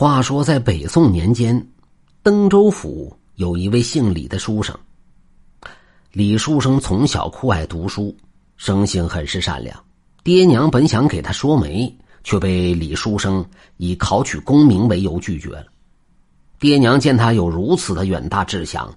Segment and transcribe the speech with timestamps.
[0.00, 1.60] 话说，在北宋年间，
[2.22, 4.72] 登州府有一位姓李的书生。
[6.12, 8.16] 李书生从小酷爱读书，
[8.56, 9.76] 生性很是善良。
[10.22, 11.92] 爹娘本想给他说媒，
[12.22, 13.44] 却被李书生
[13.78, 15.66] 以考取功名为由拒绝了。
[16.60, 18.88] 爹娘见他有如此的远大志向，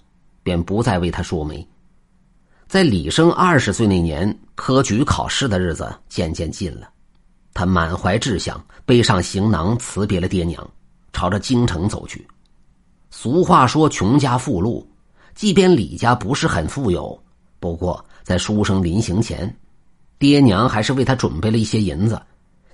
[0.44, 1.68] 便不再为他说媒。
[2.68, 6.88] 在李生二十岁那年，科举考试的日子渐渐近了，
[7.56, 10.64] 他满怀志向，背上行囊辞别了爹娘。
[11.14, 12.28] 朝着京城走去。
[13.10, 14.88] 俗话说：“穷家富路。”
[15.34, 17.18] 即便李家不是很富有，
[17.58, 19.58] 不过在书生临行前，
[20.20, 22.22] 爹娘还是为他准备了一些银子，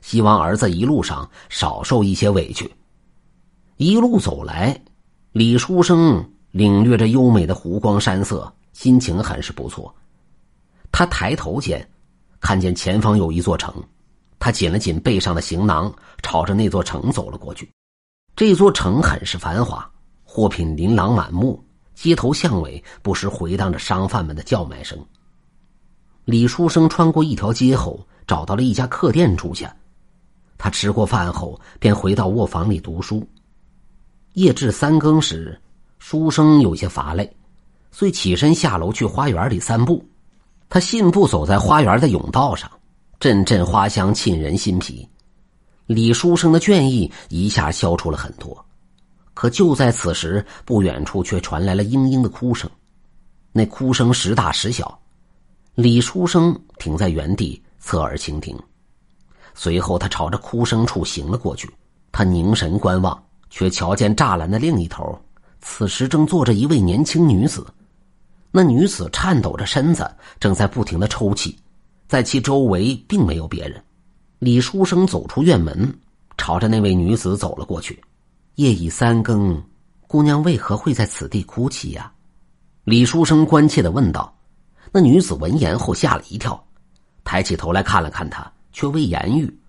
[0.01, 2.69] 希望儿子一路上少受一些委屈。
[3.77, 4.75] 一路走来，
[5.33, 9.93] 李书生领略着优美的湖光山色，心情很是不错。
[10.91, 11.87] 他抬头间，
[12.39, 13.71] 看见前方有一座城，
[14.39, 17.69] 他紧了紧背上的行囊，朝着那座城走了过去。
[18.37, 19.89] 这座城很是繁华，
[20.23, 21.59] 货品琳琅满目，
[21.95, 24.95] 街头巷尾不时回荡着商贩们的叫卖声。
[26.23, 29.75] 李书生穿过一条街后，找到了一家客店住下。
[30.55, 33.27] 他吃过饭后，便回到卧房里读书。
[34.33, 35.59] 夜至三更时，
[35.97, 37.35] 书生有些乏累，
[37.89, 40.07] 遂起身下楼去花园里散步。
[40.69, 42.69] 他信步走在花园的甬道上，
[43.19, 45.09] 阵阵花香沁人心脾。
[45.87, 48.63] 李书生的倦意一下消除了很多，
[49.33, 52.69] 可就在此时，不远处却传来了嘤嘤的哭声。
[53.53, 54.99] 那哭声时大时小，
[55.75, 58.57] 李书生停在原地，侧耳倾听。
[59.55, 61.69] 随后，他朝着哭声处行了过去。
[62.11, 65.17] 他凝神观望，却瞧见栅栏的另一头，
[65.61, 67.65] 此时正坐着一位年轻女子。
[68.51, 71.57] 那女子颤抖着身子，正在不停的抽泣，
[72.07, 73.81] 在其周围并没有别人。
[74.39, 75.99] 李书生走出院门，
[76.37, 77.99] 朝着那位女子走了过去。
[78.55, 79.59] 夜已三更，
[80.05, 82.11] 姑娘为何会在此地哭泣呀？
[82.83, 84.31] 李书生关切的问道。
[84.91, 86.63] 那女子闻言后吓了一跳，
[87.23, 89.59] 抬起头来看了看他，却未言语。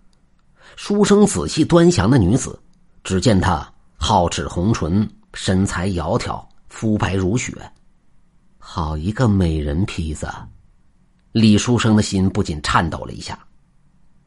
[0.76, 2.60] 书生仔细端详那女子，
[3.02, 3.66] 只见她
[3.98, 7.54] 皓齿红唇，身材窈窕，肤白如雪，
[8.58, 10.28] 好一个美人坯子。
[11.32, 13.38] 李书生的心不禁颤抖了一下。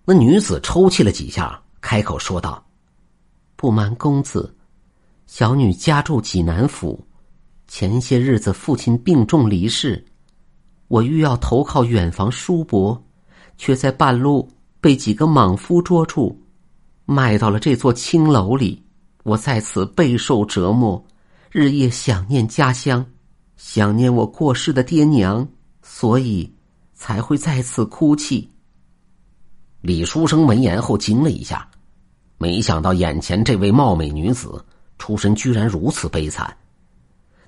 [0.03, 2.65] 那女子抽泣了几下，开口说道
[3.55, 4.55] ：“不瞒公子，
[5.27, 6.99] 小女家住济南府，
[7.67, 10.03] 前些日子父亲病重离世，
[10.87, 13.01] 我欲要投靠远房叔伯，
[13.57, 14.49] 却在半路
[14.81, 16.41] 被几个莽夫捉住，
[17.05, 18.83] 卖到了这座青楼里。
[19.23, 21.05] 我在此备受折磨，
[21.51, 23.05] 日夜想念家乡，
[23.55, 25.47] 想念我过世的爹娘，
[25.83, 26.51] 所以
[26.95, 28.49] 才会在此哭泣。”
[29.81, 31.67] 李书生闻言后惊了一下，
[32.37, 34.63] 没想到眼前这位貌美女子
[34.99, 36.55] 出身居然如此悲惨。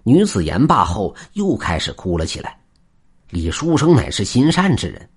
[0.02, 2.60] 女子言罢后又开始哭了起来。
[3.30, 5.08] 李书生乃是心善之人，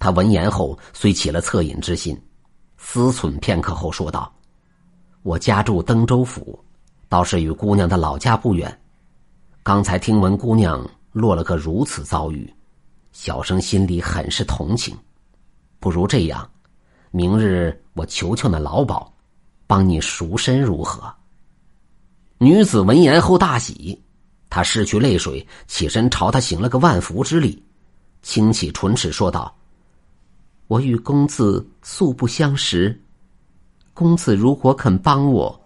[0.00, 2.20] 他闻言后虽起了恻隐之心，
[2.78, 4.34] 思忖片刻后说道
[5.22, 6.58] ：“我家住登州府，
[7.08, 8.76] 倒是与姑娘的老家不远。
[9.62, 12.52] 刚才听闻姑娘落了个如此遭遇，
[13.12, 14.96] 小生心里很是同情。
[15.78, 16.44] 不如这样。”
[17.16, 19.10] 明日我求求那老鸨，
[19.66, 21.10] 帮你赎身如何？
[22.36, 23.98] 女子闻言后大喜，
[24.50, 27.64] 她拭去泪水，起身朝他行了个万福之礼，
[28.20, 29.56] 轻启唇齿说道
[30.68, 33.02] ：“我与公子素不相识，
[33.94, 35.58] 公子如果肯帮我，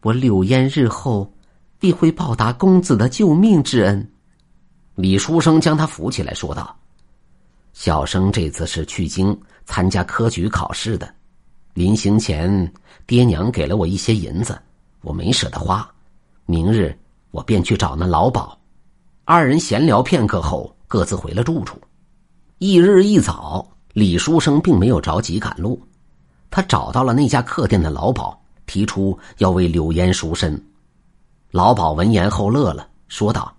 [0.00, 1.32] 我柳烟日后
[1.78, 4.12] 必会报答公子的救命之恩。”
[4.96, 6.76] 李书生将他扶起来，说道
[7.72, 9.40] ：“小生这次是去京。”
[9.72, 11.10] 参加科举考试的，
[11.72, 12.70] 临行前，
[13.06, 14.60] 爹娘给了我一些银子，
[15.00, 15.90] 我没舍得花。
[16.44, 16.94] 明日
[17.30, 18.58] 我便去找那老鸨。
[19.24, 21.80] 二人闲聊片刻后，各自回了住处。
[22.58, 25.80] 翌日一早，李书生并没有着急赶路，
[26.50, 30.62] 他找到了那家客店的老鸨，提出要为柳烟赎身。
[31.50, 33.50] 老鸨闻言后乐了，说道：“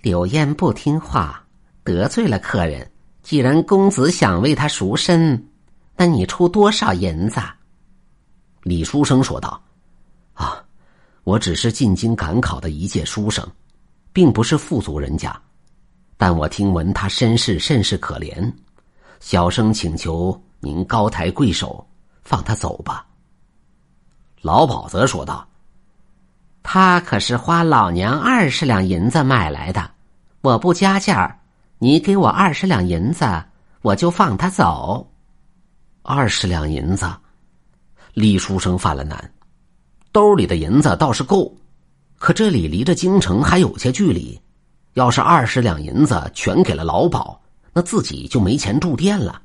[0.00, 1.44] 柳烟不听话，
[1.84, 2.90] 得罪了客人。”
[3.22, 5.49] 既然公子想为他赎身，
[6.00, 7.38] 那你出多少银子？
[8.62, 9.62] 李书生说道
[10.32, 10.64] ：“啊，
[11.24, 13.46] 我只是进京赶考的一介书生，
[14.10, 15.38] 并不是富足人家。
[16.16, 18.50] 但我听闻他身世甚是可怜，
[19.20, 21.86] 小生请求您高抬贵手，
[22.22, 23.04] 放他走吧。”
[24.40, 25.46] 老鸨则说道
[26.64, 29.90] ：“他可是花老娘二十两银子买来的，
[30.40, 31.36] 我不加价。”
[31.76, 33.26] 你给我二十两银子，
[33.82, 35.09] 我就放他走。
[36.02, 37.06] 二十两银子，
[38.14, 39.32] 李书生犯了难。
[40.12, 41.54] 兜里的银子倒是够，
[42.16, 44.40] 可这里离着京城还有些距离，
[44.94, 47.38] 要是二十两银子全给了老鸨，
[47.74, 49.42] 那自己就没钱住店了。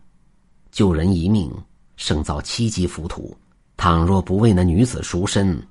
[0.71, 1.51] 救人一命，
[1.97, 3.35] 胜造七级浮屠。
[3.75, 5.61] 倘若不为那女子赎身，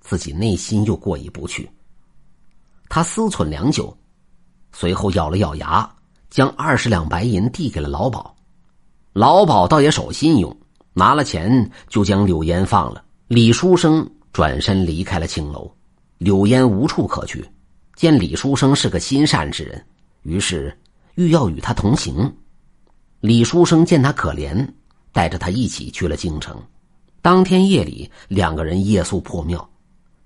[0.00, 1.70] 自己内心又过意不去。
[2.88, 3.94] 他思忖良久，
[4.72, 5.88] 随后咬了咬牙，
[6.30, 8.34] 将二十两白银递给了老鸨。
[9.12, 10.56] 老鸨倒也守信用，
[10.92, 13.04] 拿了钱就将柳烟放了。
[13.26, 15.70] 李书生转身离开了青楼，
[16.18, 17.44] 柳烟无处可去，
[17.96, 19.84] 见李书生是个心善之人，
[20.22, 20.76] 于是
[21.16, 22.32] 欲要与他同行。
[23.20, 24.66] 李书生见他可怜，
[25.12, 26.56] 带着他一起去了京城。
[27.20, 29.68] 当天夜里，两个人夜宿破庙。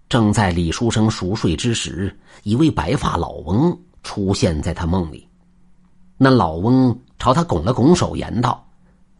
[0.08, 5.26] 正在李书生熟睡之时，一位白发老翁出现在他梦里。
[6.16, 8.63] 那老翁朝他拱了拱手，言道：“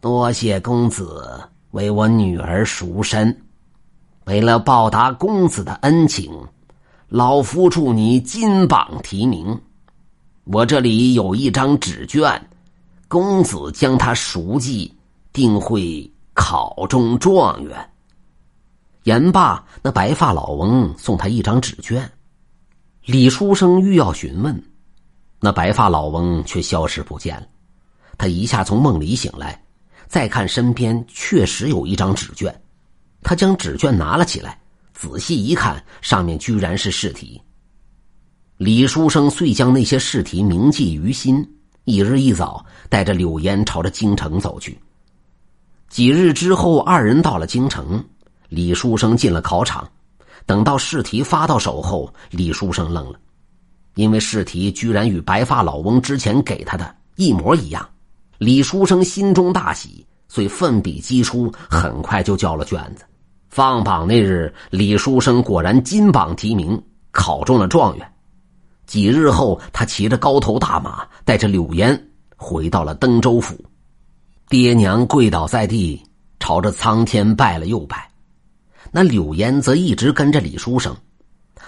[0.05, 1.41] 多谢公子
[1.71, 3.35] 为我女儿赎身，
[4.27, 6.31] 为了报答公子的恩情，
[7.09, 9.59] 老夫祝你金榜题名。
[10.45, 12.51] 我这里有一张纸卷，
[13.09, 14.95] 公子将它熟记，
[15.33, 17.75] 定会。”考中状元。
[19.05, 22.13] 言罢，那白发老翁送他一张纸卷。
[23.07, 24.63] 李书生欲要询问，
[25.41, 27.47] 那白发老翁却消失不见了。
[28.19, 29.64] 他一下从梦里醒来，
[30.15, 32.63] 再看身边确实有一张纸卷。
[33.21, 34.57] 他将纸卷拿了起来，
[34.93, 37.43] 仔细一看，上面居然是试题。
[38.57, 41.45] 李书生遂将那些试题铭记于心，
[41.83, 44.79] 一日一早带着柳烟朝着京城走去。
[45.89, 48.01] 几日之后，二人到了京城。
[48.49, 49.85] 李书生进了考场，
[50.47, 53.19] 等到试题发到手后，李书生愣了，
[53.97, 57.85] 因为试题居然与白发老翁之前给他的一模一样。
[58.39, 63.05] 李书生心中大喜，遂奋笔疾书，很快就交了卷子。
[63.49, 66.83] 放榜那日，李书生果然金榜题名，
[67.13, 68.13] 考中了状元。
[68.87, 73.57] 几日后，他骑着高头大马，带着柳烟回到了登州府。
[74.49, 76.03] 爹娘跪倒在地，
[76.41, 78.11] 朝着苍天拜了又拜。
[78.91, 80.95] 那柳烟则一直跟着李书生。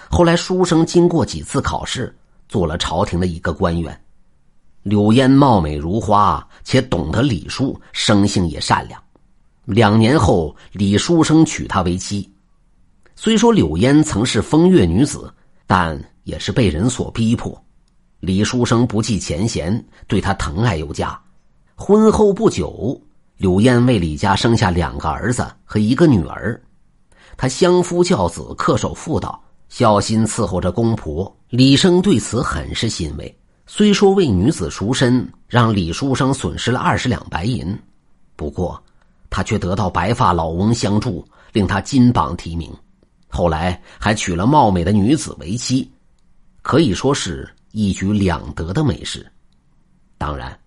[0.09, 2.15] 后来书生经过几次考试，
[2.47, 3.99] 做了朝廷的一个官员。
[4.87, 8.97] 柳烟貌美如花，且懂得礼数，生性也善良。
[9.65, 12.27] 两年后，李书生娶她为妻。
[13.13, 15.29] 虽说柳烟曾是风月女子，
[15.65, 17.61] 但也是被人所逼迫。
[18.21, 21.19] 李书生不计前嫌，对她疼爱有加。
[21.75, 22.97] 婚后不久，
[23.35, 26.59] 柳烟为李家生下两个儿子和一个女儿。
[27.35, 31.29] 他相夫教子，恪守妇道，孝心伺候着公婆。
[31.49, 33.36] 李生对此很是欣慰。
[33.67, 37.77] 虽说为女子赎身，让李书生损失了二十两白银，
[38.35, 38.81] 不过
[39.29, 42.73] 他却得到白发老翁相助，令他金榜题名。
[43.27, 45.91] 后来还娶了貌美的女子为妻，
[46.63, 49.29] 可以说是一举两得的美事。
[50.17, 50.57] 当然。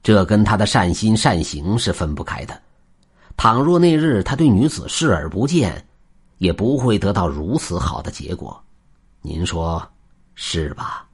[0.00, 2.58] 这跟他的善心善行是分不开的。
[3.36, 5.84] 倘若那日他对女子视而不见，
[6.38, 8.58] 也不会得到如此好的结果。
[9.20, 9.86] 您说
[10.34, 11.07] 是吧？